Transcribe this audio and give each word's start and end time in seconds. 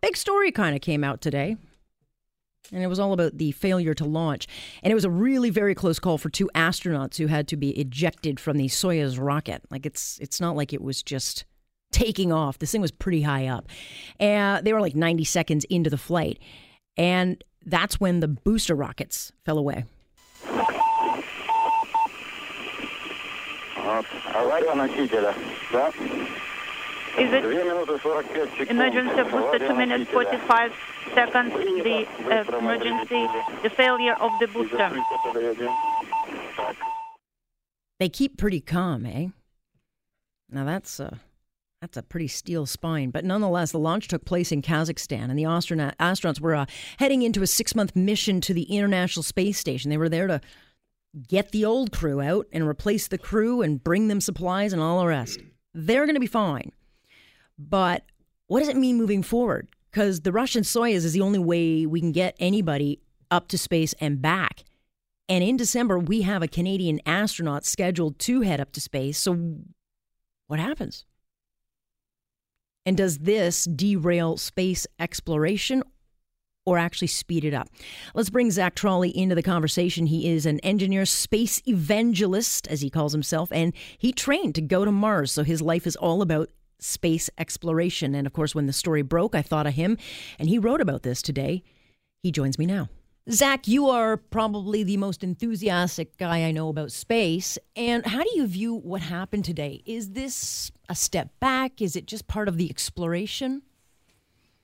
big 0.00 0.16
story 0.16 0.52
kind 0.52 0.74
of 0.74 0.82
came 0.82 1.04
out 1.04 1.20
today. 1.20 1.56
And 2.72 2.82
it 2.82 2.86
was 2.86 3.00
all 3.00 3.12
about 3.12 3.38
the 3.38 3.52
failure 3.52 3.94
to 3.94 4.04
launch. 4.04 4.46
And 4.82 4.92
it 4.92 4.94
was 4.94 5.04
a 5.04 5.10
really 5.10 5.50
very 5.50 5.74
close 5.74 5.98
call 5.98 6.18
for 6.18 6.28
two 6.28 6.48
astronauts 6.54 7.16
who 7.16 7.26
had 7.26 7.48
to 7.48 7.56
be 7.56 7.70
ejected 7.70 8.38
from 8.38 8.58
the 8.58 8.66
Soyuz 8.66 9.18
rocket. 9.20 9.62
Like 9.70 9.86
it's 9.86 10.18
it's 10.20 10.40
not 10.40 10.56
like 10.56 10.72
it 10.72 10.82
was 10.82 11.02
just 11.02 11.44
taking 11.90 12.32
off. 12.32 12.58
This 12.58 12.70
thing 12.70 12.80
was 12.80 12.92
pretty 12.92 13.22
high 13.22 13.46
up. 13.46 13.68
And 14.18 14.64
they 14.64 14.72
were 14.72 14.80
like 14.80 14.94
90 14.94 15.24
seconds 15.24 15.64
into 15.64 15.90
the 15.90 15.98
flight. 15.98 16.38
And 16.96 17.42
that's 17.66 17.98
when 17.98 18.20
the 18.20 18.28
booster 18.28 18.74
rockets 18.74 19.32
fell 19.44 19.58
away. 19.58 19.84
Uh, 23.76 24.02
is 27.18 27.32
it 27.32 27.44
emergency 28.70 29.22
booster 29.30 29.58
2 29.58 29.74
minutes 29.74 30.10
45 30.10 30.72
seconds, 31.14 31.52
the 31.52 32.06
uh, 32.30 32.58
emergency, 32.58 33.26
the 33.62 33.70
failure 33.70 34.14
of 34.14 34.32
the 34.38 34.46
booster? 34.46 34.90
They 37.98 38.08
keep 38.08 38.38
pretty 38.38 38.60
calm, 38.60 39.04
eh? 39.06 39.28
Now 40.50 40.64
that's 40.64 41.00
a, 41.00 41.20
that's 41.80 41.96
a 41.96 42.02
pretty 42.02 42.28
steel 42.28 42.64
spine. 42.66 43.10
But 43.10 43.24
nonetheless, 43.24 43.72
the 43.72 43.78
launch 43.78 44.08
took 44.08 44.24
place 44.24 44.52
in 44.52 44.62
Kazakhstan, 44.62 45.30
and 45.30 45.38
the 45.38 45.44
astronaut, 45.44 45.98
astronauts 45.98 46.40
were 46.40 46.54
uh, 46.54 46.66
heading 46.98 47.22
into 47.22 47.42
a 47.42 47.46
six 47.46 47.74
month 47.74 47.96
mission 47.96 48.40
to 48.42 48.54
the 48.54 48.62
International 48.62 49.22
Space 49.22 49.58
Station. 49.58 49.90
They 49.90 49.98
were 49.98 50.08
there 50.08 50.28
to 50.28 50.40
get 51.28 51.50
the 51.50 51.64
old 51.64 51.92
crew 51.92 52.20
out 52.20 52.46
and 52.52 52.66
replace 52.66 53.08
the 53.08 53.18
crew 53.18 53.62
and 53.62 53.82
bring 53.82 54.08
them 54.08 54.20
supplies 54.20 54.72
and 54.72 54.80
all 54.80 55.00
the 55.00 55.06
rest. 55.06 55.40
They're 55.74 56.06
going 56.06 56.14
to 56.14 56.20
be 56.20 56.26
fine 56.26 56.72
but 57.68 58.04
what 58.46 58.60
does 58.60 58.68
it 58.68 58.76
mean 58.76 58.96
moving 58.96 59.22
forward? 59.22 59.68
Because 59.90 60.20
the 60.20 60.32
Russian 60.32 60.62
Soyuz 60.62 61.04
is 61.04 61.12
the 61.12 61.20
only 61.20 61.38
way 61.38 61.86
we 61.86 62.00
can 62.00 62.12
get 62.12 62.36
anybody 62.38 63.00
up 63.30 63.48
to 63.48 63.58
space 63.58 63.94
and 64.00 64.22
back. 64.22 64.64
And 65.28 65.44
in 65.44 65.56
December, 65.56 65.98
we 65.98 66.22
have 66.22 66.42
a 66.42 66.48
Canadian 66.48 67.00
astronaut 67.06 67.64
scheduled 67.64 68.18
to 68.20 68.40
head 68.40 68.60
up 68.60 68.72
to 68.72 68.80
space. 68.80 69.18
So, 69.18 69.58
what 70.48 70.58
happens? 70.58 71.04
And 72.84 72.96
does 72.96 73.18
this 73.18 73.64
derail 73.64 74.36
space 74.36 74.86
exploration 74.98 75.84
or 76.66 76.78
actually 76.78 77.08
speed 77.08 77.44
it 77.44 77.54
up? 77.54 77.68
Let's 78.14 78.30
bring 78.30 78.50
Zach 78.50 78.74
Trolley 78.74 79.16
into 79.16 79.36
the 79.36 79.42
conversation. 79.42 80.06
He 80.06 80.28
is 80.28 80.46
an 80.46 80.58
engineer, 80.60 81.04
space 81.06 81.62
evangelist, 81.68 82.66
as 82.66 82.80
he 82.80 82.90
calls 82.90 83.12
himself, 83.12 83.52
and 83.52 83.72
he 83.98 84.12
trained 84.12 84.56
to 84.56 84.62
go 84.62 84.84
to 84.84 84.90
Mars. 84.90 85.30
So, 85.30 85.44
his 85.44 85.62
life 85.62 85.86
is 85.86 85.94
all 85.94 86.22
about 86.22 86.50
space 86.82 87.30
exploration. 87.38 88.14
And 88.14 88.26
of 88.26 88.32
course, 88.32 88.54
when 88.54 88.66
the 88.66 88.72
story 88.72 89.02
broke, 89.02 89.34
I 89.34 89.42
thought 89.42 89.66
of 89.66 89.74
him, 89.74 89.96
and 90.38 90.48
he 90.48 90.58
wrote 90.58 90.80
about 90.80 91.02
this 91.02 91.22
today. 91.22 91.62
He 92.22 92.30
joins 92.30 92.58
me 92.58 92.66
now. 92.66 92.88
Zach, 93.30 93.68
you 93.68 93.88
are 93.88 94.16
probably 94.16 94.82
the 94.82 94.96
most 94.96 95.22
enthusiastic 95.22 96.16
guy 96.16 96.44
I 96.44 96.50
know 96.50 96.68
about 96.68 96.90
space. 96.90 97.58
And 97.76 98.04
how 98.04 98.22
do 98.22 98.30
you 98.34 98.46
view 98.46 98.74
what 98.74 99.02
happened 99.02 99.44
today? 99.44 99.82
Is 99.86 100.10
this 100.10 100.72
a 100.88 100.94
step 100.94 101.28
back? 101.38 101.80
Is 101.80 101.96
it 101.96 102.06
just 102.06 102.26
part 102.26 102.48
of 102.48 102.56
the 102.56 102.68
exploration? 102.68 103.62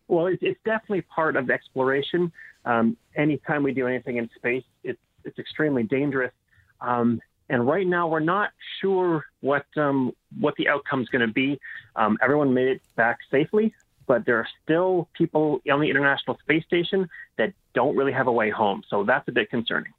Well, 0.09 0.27
it's, 0.27 0.43
it's 0.43 0.59
definitely 0.65 1.03
part 1.03 1.37
of 1.37 1.51
exploration. 1.51 2.33
Um, 2.65 2.97
anytime 3.15 3.63
we 3.63 3.73
do 3.73 3.87
anything 3.87 4.17
in 4.17 4.29
space, 4.37 4.65
it's 4.83 4.99
it's 5.25 5.39
extremely 5.39 5.83
dangerous. 5.83 6.33
Um, 6.81 7.21
and 7.49 7.67
right 7.67 7.87
now, 7.87 8.09
we're 8.09 8.21
not 8.21 8.51
sure 8.81 9.25
what 9.41 9.67
um, 9.77 10.13
what 10.39 10.55
the 10.57 10.69
outcome 10.69 11.03
is 11.03 11.09
going 11.09 11.27
to 11.27 11.33
be. 11.33 11.61
Um, 11.95 12.19
everyone 12.23 12.53
made 12.55 12.69
it 12.69 12.83
back 12.97 13.19
safely, 13.31 13.75
but 14.07 14.27
there 14.27 14.37
are 14.37 14.49
still 14.65 15.09
people 15.17 15.61
on 15.71 15.81
the 15.81 15.89
International 15.89 16.37
Space 16.39 16.65
Station 16.65 17.09
that 17.39 17.53
don't 17.75 17.97
really 17.97 18.13
have 18.13 18.27
a 18.27 18.33
way 18.33 18.51
home. 18.51 18.83
So 18.89 19.05
that's 19.05 19.29
a 19.29 19.33
bit 19.33 19.51
concerning. 19.51 19.93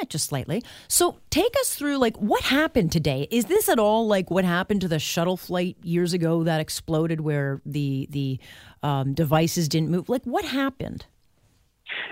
Eh, 0.00 0.04
just 0.08 0.26
slightly. 0.26 0.62
So 0.88 1.18
take 1.28 1.52
us 1.60 1.74
through 1.74 1.98
like 1.98 2.16
what 2.16 2.42
happened 2.42 2.90
today. 2.90 3.28
Is 3.30 3.46
this 3.46 3.68
at 3.68 3.78
all 3.78 4.06
like 4.06 4.30
what 4.30 4.44
happened 4.46 4.80
to 4.80 4.88
the 4.88 4.98
shuttle 4.98 5.36
flight 5.36 5.76
years 5.82 6.14
ago 6.14 6.42
that 6.44 6.60
exploded 6.60 7.20
where 7.20 7.60
the 7.66 8.08
the 8.10 8.38
um, 8.82 9.12
devices 9.12 9.68
didn't 9.68 9.90
move? 9.90 10.08
Like 10.08 10.24
what 10.24 10.46
happened? 10.46 11.04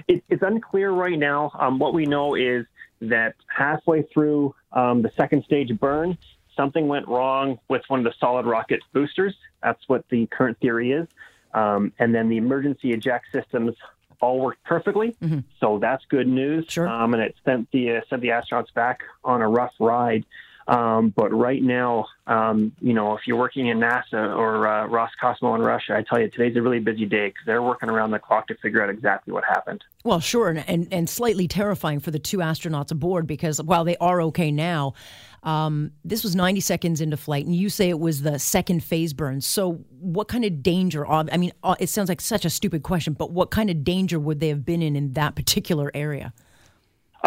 It, 0.07 0.23
it's 0.29 0.43
unclear 0.43 0.91
right 0.91 1.19
now. 1.19 1.51
Um, 1.59 1.79
what 1.79 1.95
we 1.95 2.05
know 2.05 2.35
is 2.35 2.67
that 3.01 3.35
halfway 3.49 4.03
through 4.03 4.55
um, 4.72 5.03
the 5.03 5.10
second 5.16 5.44
stage 5.44 5.78
burn, 5.78 6.19
something 6.56 6.88
went 6.88 7.09
wrong 7.09 7.59
with 7.69 7.83
one 7.88 8.00
of 8.00 8.05
the 8.05 8.15
solid 8.19 8.47
rocket 8.47 8.81
boosters. 8.93 9.34
That's 9.62 9.88
what 9.88 10.09
the 10.09 10.27
current 10.27 10.59
theory 10.60 10.93
is. 10.93 11.09
Um, 11.55 11.93
and 11.99 12.15
then 12.15 12.28
the 12.28 12.38
emergency 12.38 12.93
eject 12.93 13.27
systems 13.32 13.77
all 14.21 14.41
worked 14.41 14.65
perfectly. 14.65 15.16
Mm-hmm. 15.22 15.41
So 15.61 15.78
that's 15.78 16.05
good 16.06 16.28
news. 16.28 16.66
Sure. 16.69 16.88
Um, 16.88 17.12
and 17.15 17.22
it 17.22 17.34
sent 17.44 17.71
the 17.72 17.97
uh, 17.97 18.00
sent 18.09 18.22
the 18.22 18.28
astronauts 18.28 18.72
back 18.72 19.00
on 19.25 19.43
a 19.43 19.49
rough 19.49 19.75
ride. 19.78 20.25
Um, 20.69 21.11
but 21.11 21.33
right 21.33 21.62
now, 21.62 22.06
um, 22.27 22.73
you 22.81 22.93
know, 22.93 23.17
if 23.17 23.27
you're 23.27 23.37
working 23.37 23.67
in 23.67 23.81
NASA 23.81 24.37
or 24.37 24.67
uh, 24.67 24.87
Roscosmos 24.87 25.56
in 25.56 25.62
Russia, 25.62 25.97
I 25.97 26.03
tell 26.03 26.21
you, 26.21 26.28
today's 26.31 26.56
a 26.56 26.62
really 26.62 26.78
busy 26.78 27.05
day 27.05 27.28
because 27.28 27.45
they're 27.47 27.62
working 27.62 27.91
around 27.91 28.12
the 28.12 28.19
clock 28.19 28.47
to 28.49 28.55
figure 28.56 28.83
out 28.83 28.89
exactly 28.89 29.33
what 29.33 29.45
happened. 29.45 29.83
Well, 30.05 30.21
sure, 30.21 30.49
and, 30.49 30.65
and, 30.69 30.89
and 30.93 31.11
slightly 31.11 31.49
terrifying 31.49 32.00
for 32.00 32.11
the 32.11 32.19
two 32.19 32.39
astronauts 32.39 32.93
aboard 32.93 33.27
because 33.27 33.61
while 33.61 33.84
they 33.84 33.97
are 33.97 34.23
okay 34.23 34.53
now, 34.53 34.95
um, 35.43 35.91
this 36.05 36.23
was 36.23 36.37
90 36.37 36.61
seconds 36.61 37.00
into 37.00 37.17
flight, 37.17 37.44
and 37.44 37.56
you 37.56 37.69
say 37.69 37.89
it 37.89 37.99
was 37.99 38.23
the 38.23 38.39
second 38.39 38.84
phase 38.84 39.12
burn. 39.12 39.41
So, 39.41 39.84
what 39.99 40.29
kind 40.29 40.44
of 40.44 40.62
danger? 40.62 41.05
I 41.05 41.37
mean, 41.37 41.50
uh, 41.65 41.75
it 41.81 41.89
sounds 41.89 42.09
like 42.09 42.21
such 42.21 42.44
a 42.44 42.50
stupid 42.50 42.84
question, 42.84 43.15
but 43.15 43.33
what 43.33 43.50
kind 43.50 43.69
of 43.69 43.83
danger 43.83 44.21
would 44.21 44.39
they 44.39 44.49
have 44.49 44.65
been 44.65 44.83
in 44.83 44.94
in 44.94 45.15
that 45.15 45.34
particular 45.34 45.91
area? 45.94 46.33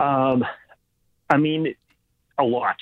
Um, 0.02 0.46
I 1.30 1.36
mean, 1.38 1.76
a 2.38 2.44
lot. 2.44 2.78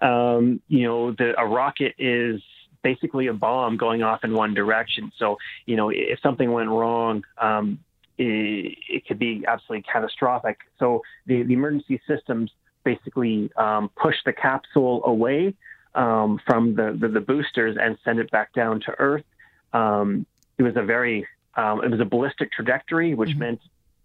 Um, 0.00 0.60
you 0.68 0.84
know, 0.84 1.12
the, 1.12 1.34
a 1.38 1.46
rocket 1.46 1.94
is 1.98 2.42
basically 2.82 3.26
a 3.28 3.32
bomb 3.32 3.76
going 3.76 4.02
off 4.02 4.24
in 4.24 4.32
one 4.34 4.54
direction. 4.54 5.12
So, 5.18 5.38
you 5.64 5.76
know, 5.76 5.90
if 5.90 6.20
something 6.20 6.52
went 6.52 6.68
wrong, 6.68 7.24
um, 7.40 7.78
it, 8.18 8.78
it 8.88 9.06
could 9.06 9.18
be 9.18 9.44
absolutely 9.46 9.84
catastrophic. 9.90 10.58
So, 10.78 11.02
the, 11.26 11.42
the 11.42 11.54
emergency 11.54 12.00
systems 12.06 12.50
basically 12.84 13.50
um, 13.56 13.90
push 14.00 14.16
the 14.24 14.32
capsule 14.32 15.02
away 15.04 15.54
um, 15.94 16.40
from 16.46 16.74
the, 16.76 16.96
the, 16.98 17.08
the 17.08 17.20
boosters 17.20 17.76
and 17.80 17.98
send 18.04 18.18
it 18.18 18.30
back 18.30 18.52
down 18.52 18.80
to 18.80 18.92
Earth. 18.98 19.24
Um, 19.72 20.26
it 20.58 20.62
was 20.62 20.76
a 20.76 20.82
very 20.82 21.26
um, 21.56 21.82
it 21.82 21.90
was 21.90 22.00
a 22.00 22.04
ballistic 22.04 22.52
trajectory, 22.52 23.14
which 23.14 23.30
Mm-hmm. 23.30 23.38
meant 23.38 23.60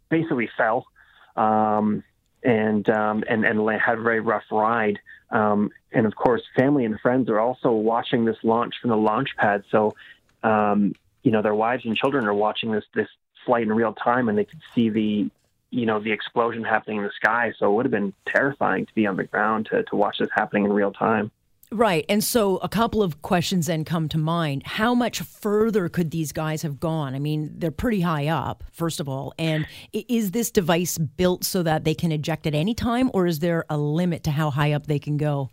basically 0.09 0.49
fell 0.57 0.85
um, 1.35 2.03
and 2.43 2.89
um, 2.89 3.23
and 3.27 3.45
and 3.45 3.59
had 3.79 3.97
a 3.97 4.01
very 4.01 4.19
rough 4.19 4.43
ride. 4.51 4.99
Um, 5.29 5.71
and 5.91 6.05
of 6.05 6.15
course, 6.15 6.41
family 6.55 6.85
and 6.85 6.99
friends 6.99 7.29
are 7.29 7.39
also 7.39 7.71
watching 7.71 8.25
this 8.25 8.37
launch 8.43 8.75
from 8.81 8.89
the 8.89 8.97
launch 8.97 9.29
pad. 9.37 9.63
So, 9.71 9.95
um, 10.43 10.93
you 11.23 11.31
know, 11.31 11.41
their 11.41 11.55
wives 11.55 11.85
and 11.85 11.95
children 11.95 12.25
are 12.25 12.33
watching 12.33 12.71
this 12.71 12.85
this 12.93 13.07
flight 13.45 13.63
in 13.63 13.73
real 13.73 13.93
time, 13.93 14.29
and 14.29 14.37
they 14.37 14.45
could 14.45 14.61
see 14.73 14.89
the 14.89 15.29
you 15.69 15.85
know 15.85 15.99
the 15.99 16.11
explosion 16.11 16.63
happening 16.63 16.97
in 16.97 17.03
the 17.03 17.11
sky. 17.11 17.53
So 17.57 17.71
it 17.71 17.75
would 17.75 17.85
have 17.85 17.91
been 17.91 18.13
terrifying 18.25 18.85
to 18.85 18.93
be 18.93 19.07
on 19.07 19.15
the 19.15 19.23
ground 19.23 19.67
to 19.71 19.83
to 19.83 19.95
watch 19.95 20.17
this 20.19 20.29
happening 20.33 20.65
in 20.65 20.73
real 20.73 20.91
time. 20.91 21.31
Right. 21.73 22.05
And 22.09 22.21
so 22.21 22.57
a 22.57 22.67
couple 22.67 23.01
of 23.01 23.21
questions 23.21 23.67
then 23.67 23.85
come 23.85 24.09
to 24.09 24.17
mind. 24.17 24.63
How 24.65 24.93
much 24.93 25.21
further 25.21 25.87
could 25.87 26.11
these 26.11 26.33
guys 26.33 26.63
have 26.63 26.81
gone? 26.81 27.15
I 27.15 27.19
mean, 27.19 27.53
they're 27.55 27.71
pretty 27.71 28.01
high 28.01 28.27
up, 28.27 28.65
first 28.73 28.99
of 28.99 29.07
all. 29.07 29.33
And 29.39 29.65
is 29.93 30.31
this 30.31 30.51
device 30.51 30.97
built 30.97 31.45
so 31.45 31.63
that 31.63 31.85
they 31.85 31.93
can 31.93 32.11
eject 32.11 32.45
at 32.45 32.53
any 32.53 32.73
time, 32.73 33.09
or 33.13 33.25
is 33.25 33.39
there 33.39 33.63
a 33.69 33.77
limit 33.77 34.23
to 34.25 34.31
how 34.31 34.49
high 34.49 34.73
up 34.73 34.87
they 34.87 34.99
can 34.99 35.15
go? 35.15 35.49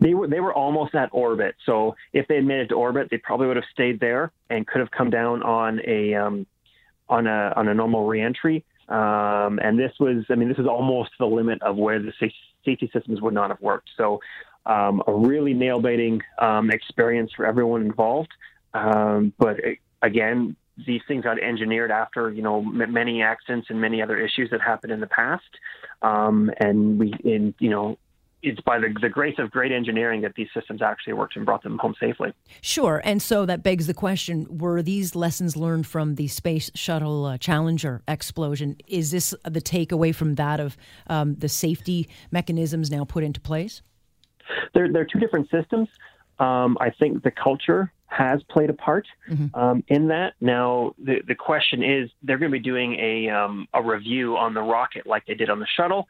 They 0.00 0.14
were 0.14 0.26
they 0.26 0.40
were 0.40 0.54
almost 0.54 0.94
at 0.94 1.10
orbit. 1.12 1.54
So 1.66 1.94
if 2.14 2.26
they 2.26 2.36
had 2.36 2.44
made 2.44 2.60
it 2.60 2.68
to 2.68 2.74
orbit, 2.74 3.08
they 3.10 3.18
probably 3.18 3.46
would 3.46 3.56
have 3.56 3.64
stayed 3.70 4.00
there 4.00 4.32
and 4.48 4.66
could 4.66 4.80
have 4.80 4.90
come 4.90 5.10
down 5.10 5.42
on 5.42 5.80
a 5.86 6.14
um, 6.14 6.46
on 7.10 7.26
a 7.26 7.52
on 7.56 7.68
a 7.68 7.74
normal 7.74 8.06
reentry. 8.06 8.64
Um, 8.88 9.60
and 9.62 9.78
this 9.78 9.92
was, 10.00 10.24
I 10.30 10.34
mean, 10.34 10.48
this 10.48 10.58
is 10.58 10.66
almost 10.66 11.10
the 11.20 11.26
limit 11.26 11.62
of 11.62 11.76
where 11.76 12.00
the 12.00 12.12
safety 12.64 12.90
systems 12.92 13.20
would 13.20 13.34
not 13.34 13.50
have 13.50 13.60
worked. 13.60 13.88
So 13.96 14.20
um, 14.70 15.02
a 15.06 15.12
really 15.12 15.52
nail 15.52 15.80
biting 15.80 16.22
um, 16.38 16.70
experience 16.70 17.32
for 17.36 17.44
everyone 17.44 17.82
involved. 17.82 18.30
Um, 18.72 19.32
but 19.36 19.58
it, 19.58 19.78
again, 20.00 20.56
these 20.86 21.00
things 21.08 21.24
got 21.24 21.42
engineered 21.42 21.90
after 21.90 22.30
you 22.30 22.42
know 22.42 22.60
m- 22.60 22.92
many 22.92 23.20
accidents 23.20 23.66
and 23.68 23.80
many 23.80 24.00
other 24.00 24.16
issues 24.16 24.48
that 24.50 24.60
happened 24.60 24.92
in 24.92 25.00
the 25.00 25.08
past, 25.08 25.50
um, 26.02 26.50
and 26.58 26.98
we 26.98 27.12
in 27.24 27.52
you 27.58 27.68
know 27.68 27.98
it's 28.42 28.60
by 28.60 28.78
the, 28.78 28.88
the 29.02 29.08
grace 29.08 29.34
of 29.38 29.50
great 29.50 29.70
engineering 29.70 30.22
that 30.22 30.34
these 30.34 30.48
systems 30.54 30.80
actually 30.80 31.12
worked 31.12 31.36
and 31.36 31.44
brought 31.44 31.62
them 31.62 31.76
home 31.76 31.94
safely. 32.00 32.32
Sure. 32.62 33.02
And 33.04 33.20
so 33.20 33.44
that 33.44 33.62
begs 33.62 33.86
the 33.86 33.92
question 33.92 34.46
were 34.56 34.80
these 34.80 35.14
lessons 35.14 35.58
learned 35.58 35.86
from 35.86 36.14
the 36.14 36.26
Space 36.26 36.70
Shuttle 36.74 37.26
uh, 37.26 37.36
Challenger 37.36 38.02
explosion? 38.08 38.76
Is 38.86 39.10
this 39.10 39.34
the 39.44 39.60
takeaway 39.60 40.14
from 40.14 40.36
that 40.36 40.58
of 40.58 40.78
um, 41.08 41.34
the 41.34 41.50
safety 41.50 42.08
mechanisms 42.30 42.90
now 42.90 43.04
put 43.04 43.24
into 43.24 43.40
place? 43.40 43.82
They're, 44.72 44.92
they're 44.92 45.04
two 45.04 45.18
different 45.18 45.50
systems. 45.50 45.88
Um, 46.38 46.78
I 46.80 46.90
think 46.90 47.22
the 47.22 47.30
culture 47.30 47.92
has 48.06 48.42
played 48.44 48.70
a 48.70 48.74
part 48.74 49.06
mm-hmm. 49.28 49.54
um, 49.58 49.84
in 49.88 50.08
that. 50.08 50.34
Now, 50.40 50.94
the, 50.98 51.20
the 51.26 51.34
question 51.34 51.82
is 51.82 52.10
they're 52.22 52.38
going 52.38 52.50
to 52.50 52.58
be 52.58 52.62
doing 52.62 52.94
a, 52.94 53.28
um, 53.28 53.68
a 53.72 53.82
review 53.82 54.36
on 54.36 54.54
the 54.54 54.62
rocket 54.62 55.06
like 55.06 55.26
they 55.26 55.34
did 55.34 55.50
on 55.50 55.60
the 55.60 55.66
shuttle. 55.66 56.08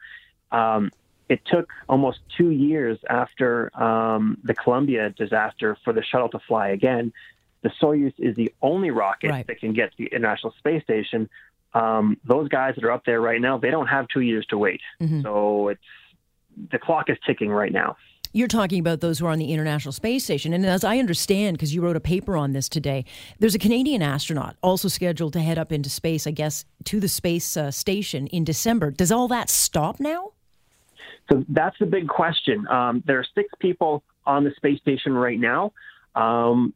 Um, 0.51 0.91
it 1.29 1.41
took 1.45 1.69
almost 1.87 2.19
two 2.37 2.49
years 2.49 2.97
after 3.09 3.71
um, 3.81 4.37
the 4.43 4.53
Columbia 4.53 5.11
disaster 5.11 5.77
for 5.83 5.93
the 5.93 6.03
shuttle 6.03 6.29
to 6.29 6.39
fly 6.39 6.69
again. 6.69 7.13
The 7.61 7.71
Soyuz 7.81 8.13
is 8.17 8.35
the 8.35 8.51
only 8.61 8.89
rocket 8.89 9.29
right. 9.29 9.47
that 9.47 9.59
can 9.59 9.71
get 9.73 9.91
to 9.91 9.97
the 9.97 10.07
International 10.07 10.53
Space 10.57 10.83
Station. 10.83 11.29
Um, 11.73 12.17
those 12.25 12.49
guys 12.49 12.75
that 12.75 12.83
are 12.83 12.91
up 12.91 13.05
there 13.05 13.21
right 13.21 13.39
now, 13.39 13.57
they 13.57 13.69
don't 13.69 13.87
have 13.87 14.07
two 14.07 14.19
years 14.21 14.45
to 14.47 14.57
wait. 14.57 14.81
Mm-hmm. 15.01 15.21
So 15.21 15.69
it's 15.69 15.81
the 16.71 16.79
clock 16.79 17.09
is 17.09 17.17
ticking 17.25 17.49
right 17.49 17.71
now. 17.71 17.95
You're 18.33 18.47
talking 18.47 18.79
about 18.79 19.01
those 19.01 19.19
who 19.19 19.25
are 19.25 19.29
on 19.31 19.39
the 19.39 19.51
International 19.51 19.91
Space 19.91 20.23
Station. 20.23 20.53
And 20.53 20.65
as 20.65 20.83
I 20.83 20.99
understand, 20.99 21.57
because 21.57 21.73
you 21.73 21.81
wrote 21.81 21.95
a 21.95 22.01
paper 22.01 22.37
on 22.37 22.53
this 22.53 22.69
today, 22.69 23.05
there's 23.39 23.55
a 23.55 23.59
Canadian 23.59 24.01
astronaut 24.01 24.55
also 24.63 24.87
scheduled 24.87 25.33
to 25.33 25.41
head 25.41 25.57
up 25.57 25.71
into 25.71 25.89
space, 25.89 26.25
I 26.25 26.31
guess, 26.31 26.65
to 26.85 26.99
the 26.99 27.09
space 27.09 27.57
uh, 27.57 27.71
station 27.71 28.27
in 28.27 28.43
December. 28.43 28.91
Does 28.91 29.11
all 29.11 29.27
that 29.29 29.49
stop 29.49 29.99
now? 29.99 30.31
So 31.29 31.45
that's 31.49 31.77
the 31.79 31.85
big 31.85 32.07
question. 32.07 32.67
Um, 32.67 33.03
there 33.05 33.19
are 33.19 33.25
six 33.35 33.49
people 33.59 34.03
on 34.25 34.43
the 34.43 34.51
space 34.55 34.79
station 34.79 35.13
right 35.13 35.39
now. 35.39 35.73
Um, 36.15 36.73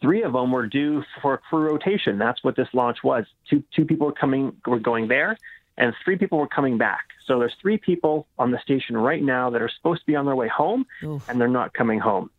three 0.00 0.22
of 0.22 0.32
them 0.32 0.52
were 0.52 0.66
due 0.66 1.02
for 1.20 1.38
crew 1.38 1.70
rotation. 1.70 2.18
That's 2.18 2.42
what 2.42 2.56
this 2.56 2.68
launch 2.72 2.98
was. 3.04 3.24
Two 3.48 3.62
two 3.74 3.84
people 3.84 4.06
were 4.06 4.12
coming 4.12 4.56
were 4.66 4.78
going 4.78 5.08
there, 5.08 5.36
and 5.80 5.94
three 6.04 6.16
people 6.16 6.38
were 6.38 6.46
coming 6.46 6.78
back. 6.78 7.06
So 7.24 7.38
there's 7.40 7.54
three 7.60 7.78
people 7.78 8.26
on 8.38 8.52
the 8.52 8.58
station 8.60 8.96
right 8.96 9.22
now 9.22 9.50
that 9.50 9.62
are 9.62 9.70
supposed 9.76 10.00
to 10.02 10.06
be 10.06 10.14
on 10.14 10.26
their 10.26 10.36
way 10.36 10.48
home, 10.48 10.86
Oof. 11.02 11.28
and 11.28 11.40
they're 11.40 11.48
not 11.48 11.72
coming 11.72 11.98
home. 11.98 12.30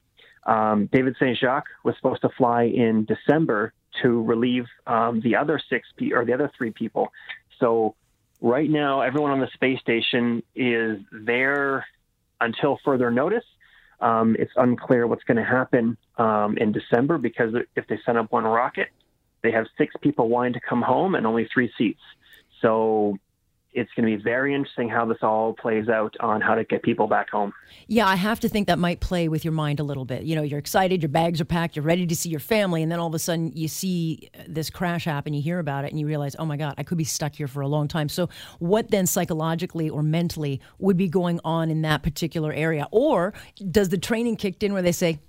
Um, 0.46 0.88
David 0.92 1.16
St. 1.20 1.38
Jacques 1.38 1.70
was 1.84 1.96
supposed 1.98 2.22
to 2.22 2.30
fly 2.30 2.64
in 2.64 3.06
December 3.06 3.74
to 4.02 4.24
relieve 4.24 4.66
um, 4.88 5.22
the 5.22 5.36
other 5.36 5.60
six 5.70 5.88
pe- 5.98 6.12
or 6.12 6.24
the 6.24 6.34
other 6.34 6.50
three 6.58 6.72
people. 6.72 7.12
So 7.60 7.96
Right 8.42 8.70
now, 8.70 9.02
everyone 9.02 9.30
on 9.30 9.40
the 9.40 9.50
space 9.54 9.80
station 9.80 10.42
is 10.56 11.00
there 11.12 11.86
until 12.40 12.80
further 12.84 13.12
notice. 13.12 13.44
Um, 14.00 14.36
it's 14.40 14.52
unclear 14.56 15.06
what's 15.06 15.24
going 15.26 15.38
to 15.38 15.44
happen 15.44 15.96
um, 16.18 16.58
in 16.58 16.72
December 16.72 17.20
because 17.20 17.54
if 17.76 17.86
they 17.86 18.00
send 18.04 18.18
up 18.18 18.32
one 18.32 18.46
rocket, 18.46 18.88
they 19.44 19.52
have 19.52 19.68
six 19.78 19.94
people 20.02 20.28
wanting 20.28 20.54
to 20.54 20.60
come 20.60 20.82
home 20.82 21.14
and 21.14 21.28
only 21.28 21.48
three 21.54 21.72
seats. 21.78 22.02
So 22.62 23.20
it's 23.74 23.90
going 23.96 24.10
to 24.10 24.18
be 24.18 24.22
very 24.22 24.54
interesting 24.54 24.90
how 24.90 25.06
this 25.06 25.20
all 25.22 25.54
plays 25.54 25.88
out 25.88 26.16
on 26.20 26.42
how 26.42 26.56
to 26.56 26.64
get 26.64 26.84
people 26.84 27.08
back 27.08 27.30
home. 27.30 27.54
Yeah, 27.88 28.08
I 28.08 28.16
have 28.16 28.40
to 28.42 28.50
think 28.50 28.68
that 28.68 28.80
might 28.80 29.00
play 29.00 29.30
with 29.30 29.46
your 29.46 29.54
mind 29.54 29.80
a 29.80 29.84
little 29.84 30.04
bit. 30.04 30.24
You 30.24 30.36
know, 30.36 30.42
you're 30.42 30.60
excited, 30.60 31.02
your 31.02 31.10
bags 31.10 31.40
are 31.40 31.46
packed, 31.46 31.76
you're 31.76 31.86
ready 31.86 32.06
to 32.06 32.16
see 32.16 32.30
your 32.30 32.42
family, 32.42 32.84
and 32.84 32.92
then 32.92 33.00
all 33.00 33.08
of 33.08 33.14
a 33.14 33.20
sudden 33.20 33.52
you 33.56 33.68
see 33.68 34.30
uh, 34.38 34.44
this 34.48 34.70
crash 34.70 35.06
happen, 35.06 35.34
you 35.34 35.42
hear 35.42 35.60
about 35.60 35.86
it, 35.86 35.92
and 35.92 36.00
you 36.00 36.06
realize, 36.06 36.36
oh 36.38 36.46
my 36.46 36.58
God, 36.58 36.76
I 36.78 36.84
could 36.84 36.98
be 36.98 37.06
stuck 37.06 37.36
here 37.36 37.48
for 37.48 37.62
a 37.62 37.68
long 37.68 37.88
time. 37.88 38.10
So, 38.10 38.30
what 38.60 38.92
then 38.92 39.08
psychologically 39.08 39.90
or 39.90 40.04
mentally 40.04 40.60
would 40.80 40.98
be 40.98 41.08
going 41.08 41.40
on 41.46 41.70
in 41.70 41.82
that 41.84 42.04
particular 42.04 42.52
area? 42.52 42.88
Or 42.92 43.34
does 43.70 43.90
the 43.90 43.98
training 43.98 44.36
kick 44.36 44.62
in 44.64 44.74
where 44.74 44.82
they 44.82 44.92
say, 44.92 45.20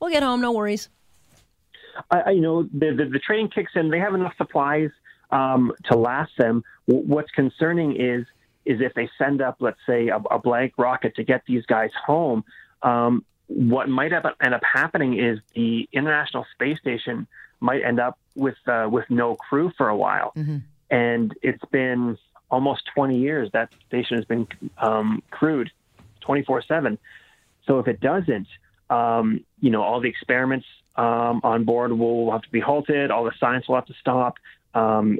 we'll 0.00 0.10
get 0.10 0.22
home, 0.22 0.40
no 0.40 0.52
worries? 0.52 0.88
I, 2.10 2.30
you 2.30 2.40
know, 2.40 2.62
the, 2.62 2.94
the, 2.96 3.08
the 3.12 3.18
training 3.18 3.50
kicks 3.52 3.72
in, 3.74 3.90
they 3.90 3.98
have 3.98 4.14
enough 4.14 4.34
supplies 4.36 4.90
um, 5.30 5.72
to 5.90 5.96
last 5.96 6.32
them. 6.38 6.64
What's 6.86 7.30
concerning 7.30 8.00
is 8.00 8.26
is 8.64 8.80
if 8.82 8.92
they 8.92 9.08
send 9.16 9.40
up, 9.40 9.56
let's 9.60 9.78
say, 9.86 10.08
a, 10.08 10.16
a 10.16 10.38
blank 10.38 10.74
rocket 10.76 11.14
to 11.16 11.24
get 11.24 11.42
these 11.46 11.64
guys 11.64 11.90
home. 12.06 12.44
Um, 12.82 13.24
what 13.46 13.88
might 13.88 14.12
end 14.12 14.54
up 14.54 14.62
happening 14.62 15.18
is 15.18 15.38
the 15.54 15.88
International 15.90 16.44
Space 16.52 16.78
Station 16.78 17.26
might 17.60 17.82
end 17.82 17.98
up 17.98 18.18
with 18.34 18.56
uh, 18.66 18.88
with 18.90 19.06
no 19.08 19.36
crew 19.36 19.72
for 19.76 19.88
a 19.88 19.96
while, 19.96 20.32
mm-hmm. 20.36 20.58
and 20.90 21.34
it's 21.42 21.64
been 21.72 22.18
almost 22.50 22.82
20 22.94 23.18
years 23.18 23.50
that 23.52 23.70
station 23.86 24.16
has 24.16 24.24
been 24.24 24.46
um, 24.78 25.22
crewed 25.30 25.70
24 26.20 26.62
seven. 26.62 26.98
So 27.66 27.78
if 27.78 27.88
it 27.88 28.00
doesn't, 28.00 28.48
um, 28.90 29.44
you 29.60 29.70
know, 29.70 29.82
all 29.82 30.00
the 30.00 30.08
experiments 30.08 30.66
um, 30.96 31.40
on 31.44 31.64
board 31.64 31.92
will 31.92 32.30
have 32.32 32.42
to 32.42 32.50
be 32.50 32.60
halted. 32.60 33.10
All 33.10 33.24
the 33.24 33.32
science 33.38 33.68
will 33.68 33.76
have 33.76 33.86
to 33.86 33.94
stop. 34.00 34.34
Um, 34.74 35.18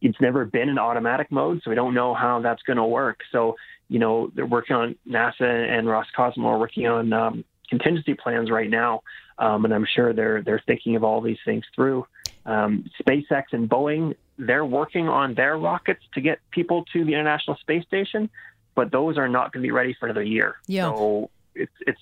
it's 0.00 0.20
never 0.20 0.44
been 0.44 0.68
in 0.68 0.78
automatic 0.78 1.30
mode, 1.30 1.60
so 1.64 1.70
we 1.70 1.76
don't 1.76 1.94
know 1.94 2.14
how 2.14 2.40
that's 2.40 2.62
going 2.62 2.76
to 2.76 2.84
work. 2.84 3.20
So, 3.32 3.56
you 3.88 3.98
know, 3.98 4.30
they're 4.34 4.46
working 4.46 4.76
on 4.76 4.94
NASA 5.08 5.42
and 5.42 5.86
Roscosmos 5.86 6.44
are 6.44 6.58
working 6.58 6.86
on 6.86 7.12
um, 7.12 7.44
contingency 7.68 8.14
plans 8.14 8.50
right 8.50 8.70
now, 8.70 9.02
um, 9.38 9.64
and 9.64 9.74
I'm 9.74 9.86
sure 9.86 10.12
they're 10.12 10.42
they're 10.42 10.62
thinking 10.66 10.96
of 10.96 11.04
all 11.04 11.20
these 11.20 11.38
things 11.44 11.64
through. 11.74 12.06
Um, 12.46 12.88
SpaceX 13.02 13.44
and 13.52 13.68
Boeing, 13.68 14.14
they're 14.38 14.64
working 14.64 15.08
on 15.08 15.34
their 15.34 15.58
rockets 15.58 16.02
to 16.14 16.20
get 16.20 16.38
people 16.50 16.84
to 16.92 17.04
the 17.04 17.12
International 17.12 17.56
Space 17.56 17.84
Station, 17.84 18.30
but 18.74 18.92
those 18.92 19.18
are 19.18 19.28
not 19.28 19.52
going 19.52 19.62
to 19.62 19.66
be 19.66 19.72
ready 19.72 19.96
for 19.98 20.06
another 20.06 20.22
year. 20.22 20.56
Yeah. 20.66 20.94
So 20.94 21.30
it's 21.54 21.72
it's 21.86 22.00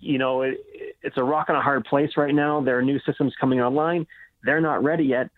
you 0.00 0.18
know 0.18 0.42
it, 0.42 0.58
it's 1.02 1.16
a 1.16 1.24
rock 1.24 1.48
on 1.48 1.56
a 1.56 1.62
hard 1.62 1.84
place 1.84 2.10
right 2.16 2.34
now. 2.34 2.60
There 2.60 2.78
are 2.78 2.82
new 2.82 2.98
systems 3.06 3.34
coming 3.40 3.60
online. 3.60 4.06
They're 4.42 4.60
not 4.60 4.82
ready 4.82 5.04
yet 5.04 5.30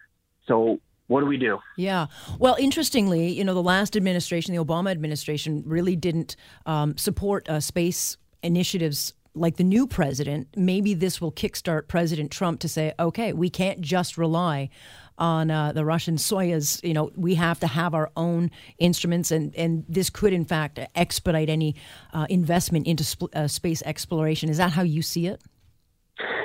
so 0.46 0.80
what 1.08 1.20
do 1.20 1.26
we 1.26 1.36
do? 1.36 1.58
Yeah. 1.76 2.06
Well, 2.38 2.56
interestingly, 2.58 3.32
you 3.32 3.44
know, 3.44 3.54
the 3.54 3.62
last 3.62 3.96
administration, 3.96 4.54
the 4.54 4.64
Obama 4.64 4.90
administration, 4.90 5.62
really 5.66 5.96
didn't 5.96 6.36
um, 6.64 6.96
support 6.96 7.48
uh, 7.48 7.60
space 7.60 8.16
initiatives 8.42 9.12
like 9.34 9.56
the 9.56 9.64
new 9.64 9.86
president. 9.86 10.48
Maybe 10.56 10.94
this 10.94 11.20
will 11.20 11.32
kickstart 11.32 11.88
President 11.88 12.30
Trump 12.30 12.60
to 12.60 12.68
say, 12.68 12.92
okay, 12.98 13.32
we 13.32 13.50
can't 13.50 13.80
just 13.80 14.18
rely 14.18 14.70
on 15.18 15.50
uh, 15.50 15.72
the 15.72 15.84
Russian 15.84 16.16
Soyuz. 16.16 16.82
You 16.82 16.94
know, 16.94 17.10
we 17.16 17.34
have 17.34 17.60
to 17.60 17.66
have 17.66 17.94
our 17.94 18.10
own 18.16 18.50
instruments, 18.78 19.30
and, 19.30 19.54
and 19.54 19.84
this 19.88 20.10
could, 20.10 20.32
in 20.32 20.44
fact, 20.44 20.78
expedite 20.94 21.48
any 21.48 21.74
uh, 22.12 22.26
investment 22.28 22.86
into 22.86 23.04
sp- 23.04 23.32
uh, 23.34 23.48
space 23.48 23.82
exploration. 23.82 24.48
Is 24.48 24.58
that 24.58 24.72
how 24.72 24.82
you 24.82 25.02
see 25.02 25.26
it? 25.26 25.42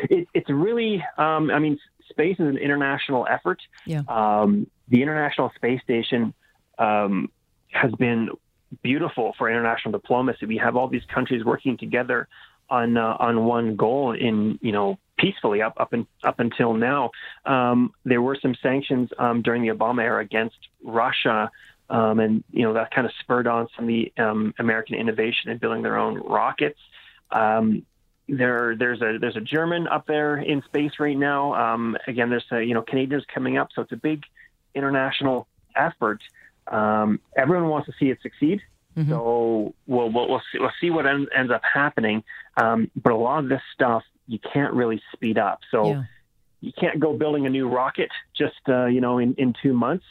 it 0.10 0.27
it's 0.33 0.50
really, 0.50 1.03
um, 1.17 1.50
I 1.51 1.60
mean, 1.60 1.79
space 2.17 2.39
is 2.39 2.47
an 2.47 2.57
international 2.57 3.27
effort. 3.29 3.62
Yeah. 3.86 4.01
Um, 4.07 4.67
the 4.89 5.01
International 5.01 5.51
Space 5.55 5.81
Station 5.83 6.33
um, 6.79 7.29
has 7.71 7.91
been 7.93 8.29
beautiful 8.81 9.33
for 9.38 9.50
international 9.50 9.91
diplomacy. 9.91 10.45
We 10.45 10.57
have 10.57 10.75
all 10.75 10.88
these 10.88 11.05
countries 11.13 11.45
working 11.45 11.77
together 11.77 12.27
on 12.69 12.97
uh, 12.97 13.15
on 13.19 13.45
one 13.45 13.75
goal 13.75 14.13
in 14.13 14.59
you 14.62 14.71
know 14.71 14.97
peacefully 15.17 15.62
up 15.62 15.75
up 15.77 15.93
and 15.93 16.07
up 16.24 16.39
until 16.39 16.74
now. 16.74 17.12
Um, 17.45 17.93
there 18.03 18.21
were 18.21 18.38
some 18.41 18.55
sanctions 18.62 19.09
um, 19.17 19.41
during 19.41 19.62
the 19.62 19.69
Obama 19.69 20.03
era 20.03 20.21
against 20.21 20.57
Russia. 20.83 21.51
Um, 21.89 22.19
and 22.19 22.43
you 22.51 22.63
know 22.63 22.74
that 22.74 22.91
kind 22.91 23.07
of 23.07 23.13
spurred 23.21 23.47
on 23.47 23.69
some 23.75 23.86
of 23.86 23.88
the 23.88 24.12
um, 24.17 24.53
American 24.59 24.95
innovation 24.95 25.51
in 25.51 25.57
building 25.57 25.83
their 25.83 25.97
own 25.97 26.15
rockets. 26.17 26.79
There 28.29 28.75
there's 28.77 29.01
a 29.01 29.17
there's 29.19 29.38
a 29.38 29.41
German 29.41 29.88
up 29.88 30.05
there 30.05 30.38
in 30.38 30.62
space 30.63 30.93
right 31.00 31.17
now. 31.17 31.53
Um, 31.53 31.98
again, 32.07 32.29
there's 32.29 32.46
a, 32.51 32.62
you 32.62 32.74
know 32.74 32.81
Canadians 32.81 33.24
coming 33.34 33.57
up, 33.57 33.69
so 33.74 33.81
it's 33.81 33.91
a 33.91 33.98
big 33.98 34.24
international 34.75 35.48
effort. 35.75 36.22
Um, 36.67 37.19
everyone 37.36 37.69
wants 37.69 37.88
to 37.88 37.93
see 38.00 38.10
it 38.10 38.19
succeed. 38.22 38.62
Mm-hmm. 38.98 39.12
So 39.12 39.74
we'll, 39.86 40.10
we'll, 40.10 40.27
we'll, 40.27 40.41
see, 40.51 40.60
we'll 40.60 40.72
see 40.81 40.89
what 40.89 41.05
ends, 41.05 41.29
ends 41.36 41.51
up 41.51 41.62
happening. 41.62 42.24
Um, 42.57 42.89
but 42.96 43.13
a 43.13 43.15
lot 43.15 43.43
of 43.43 43.50
this 43.50 43.62
stuff 43.74 44.03
you 44.27 44.39
can't 44.39 44.74
really 44.74 45.01
speed 45.13 45.38
up. 45.38 45.60
So 45.72 45.88
yeah. 45.88 46.03
you 46.62 46.74
can't 46.77 47.00
go 47.00 47.13
building 47.13 47.46
a 47.46 47.50
new 47.50 47.69
rocket 47.69 48.10
just 48.36 48.55
uh, 48.67 48.86
you 48.86 49.01
know 49.01 49.19
in, 49.19 49.36
in 49.36 49.53
two 49.62 49.74
months. 49.74 50.05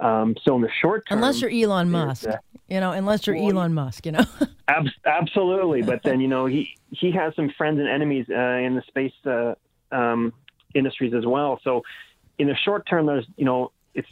Um, 0.00 0.36
so 0.44 0.54
in 0.56 0.62
the 0.62 0.70
short 0.80 1.08
term, 1.08 1.18
unless 1.18 1.40
you're 1.40 1.50
Elon 1.50 1.90
Musk, 1.90 2.28
uh, 2.28 2.36
you 2.68 2.80
know, 2.80 2.92
unless 2.92 3.26
you're 3.26 3.36
well, 3.36 3.50
Elon 3.50 3.74
Musk, 3.74 4.06
you 4.06 4.12
know. 4.12 4.24
ab- 4.68 4.86
absolutely, 5.04 5.82
but 5.82 6.02
then 6.04 6.20
you 6.20 6.28
know 6.28 6.46
he 6.46 6.68
he 6.90 7.10
has 7.12 7.34
some 7.34 7.50
friends 7.58 7.78
and 7.80 7.88
enemies 7.88 8.26
uh, 8.30 8.34
in 8.36 8.74
the 8.74 8.82
space 8.86 9.12
uh, 9.26 9.54
um, 9.90 10.32
industries 10.74 11.14
as 11.14 11.26
well. 11.26 11.60
So 11.64 11.82
in 12.38 12.46
the 12.46 12.54
short 12.54 12.86
term, 12.88 13.06
there's 13.06 13.26
you 13.36 13.44
know 13.44 13.72
it's 13.94 14.08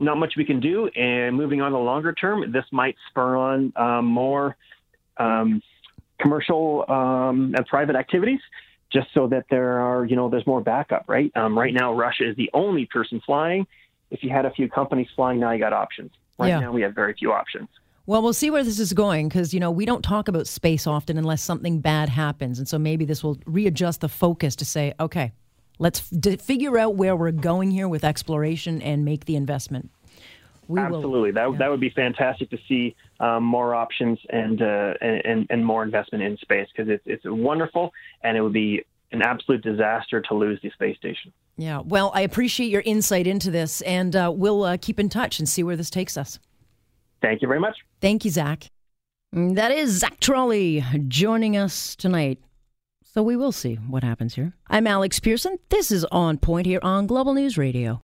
not 0.00 0.16
much 0.16 0.34
we 0.36 0.44
can 0.44 0.60
do, 0.60 0.88
and 0.88 1.36
moving 1.36 1.60
on 1.60 1.72
to 1.72 1.76
the 1.76 1.82
longer 1.82 2.12
term, 2.12 2.52
this 2.52 2.64
might 2.72 2.96
spur 3.10 3.36
on 3.36 3.72
um, 3.76 4.06
more 4.06 4.56
um, 5.18 5.62
commercial 6.18 6.84
um, 6.90 7.54
and 7.56 7.66
private 7.66 7.96
activities. 7.96 8.40
just 8.92 9.08
so 9.12 9.26
that 9.26 9.44
there 9.50 9.80
are, 9.80 10.04
you 10.04 10.14
know, 10.16 10.28
there's 10.30 10.46
more 10.46 10.60
backup, 10.60 11.04
right? 11.08 11.30
Um, 11.36 11.58
right 11.58 11.74
now, 11.74 11.92
Russia 11.92 12.28
is 12.30 12.36
the 12.36 12.48
only 12.54 12.86
person 12.86 13.20
flying. 13.26 13.66
If 14.10 14.22
you 14.22 14.30
had 14.30 14.46
a 14.46 14.50
few 14.50 14.68
companies 14.68 15.08
flying, 15.16 15.40
now 15.40 15.50
you 15.52 15.58
got 15.58 15.72
options. 15.72 16.12
Right 16.38 16.48
Yeah. 16.48 16.60
now, 16.60 16.72
we 16.72 16.82
have 16.82 16.94
very 16.94 17.14
few 17.14 17.32
options. 17.32 17.68
Well, 18.06 18.22
we'll 18.22 18.32
see 18.34 18.50
where 18.50 18.62
this 18.62 18.78
is 18.78 18.92
going 18.92 19.28
because, 19.28 19.52
you 19.52 19.58
know, 19.58 19.70
we 19.70 19.84
don't 19.84 20.02
talk 20.02 20.28
about 20.28 20.46
space 20.46 20.86
often 20.86 21.18
unless 21.18 21.42
something 21.42 21.80
bad 21.80 22.08
happens. 22.08 22.58
And 22.58 22.68
so 22.68 22.78
maybe 22.78 23.04
this 23.04 23.24
will 23.24 23.36
readjust 23.46 24.00
the 24.00 24.08
focus 24.08 24.54
to 24.56 24.64
say, 24.64 24.94
okay, 25.00 25.32
let's 25.80 26.08
d- 26.10 26.36
figure 26.36 26.78
out 26.78 26.94
where 26.94 27.16
we're 27.16 27.32
going 27.32 27.72
here 27.72 27.88
with 27.88 28.04
exploration 28.04 28.80
and 28.80 29.04
make 29.04 29.24
the 29.24 29.34
investment. 29.34 29.90
We 30.68 30.80
will- 30.80 30.96
Absolutely, 30.96 31.30
that 31.32 31.58
that 31.58 31.70
would 31.70 31.80
be 31.80 31.90
fantastic 31.90 32.50
to 32.50 32.58
see 32.68 32.94
um, 33.20 33.44
more 33.44 33.74
options 33.74 34.18
and, 34.30 34.60
uh, 34.60 34.94
and 35.00 35.46
and 35.48 35.64
more 35.64 35.82
investment 35.84 36.24
in 36.24 36.36
space 36.38 36.68
because 36.76 36.88
it's 36.90 37.04
it's 37.06 37.24
wonderful, 37.24 37.92
and 38.22 38.36
it 38.36 38.40
would 38.40 38.52
be 38.52 38.82
an 39.12 39.22
absolute 39.22 39.62
disaster 39.62 40.20
to 40.22 40.34
lose 40.34 40.60
the 40.62 40.70
space 40.70 40.96
station. 40.96 41.32
Yeah. 41.56 41.80
Well, 41.84 42.10
I 42.14 42.20
appreciate 42.20 42.70
your 42.70 42.82
insight 42.84 43.26
into 43.26 43.50
this, 43.50 43.80
and 43.82 44.14
uh, 44.14 44.32
we'll 44.34 44.64
uh, 44.64 44.76
keep 44.80 45.00
in 45.00 45.08
touch 45.08 45.38
and 45.38 45.48
see 45.48 45.62
where 45.62 45.76
this 45.76 45.90
takes 45.90 46.16
us. 46.16 46.38
Thank 47.22 47.40
you 47.42 47.48
very 47.48 47.60
much. 47.60 47.76
Thank 48.00 48.24
you, 48.24 48.30
Zach. 48.30 48.70
Mm, 49.34 49.54
That 49.54 49.70
is 49.72 49.98
Zach 49.98 50.20
Trolley 50.20 50.84
joining 51.08 51.56
us 51.56 51.96
tonight. 51.96 52.38
So 53.04 53.22
we 53.22 53.36
will 53.36 53.52
see 53.52 53.76
what 53.76 54.04
happens 54.04 54.34
here. 54.34 54.52
I'm 54.68 54.86
Alex 54.86 55.18
Pierson. 55.20 55.58
This 55.70 55.90
is 55.90 56.04
On 56.12 56.36
Point 56.36 56.66
here 56.66 56.80
on 56.82 57.06
Global 57.06 57.32
News 57.32 57.56
Radio. 57.56 58.02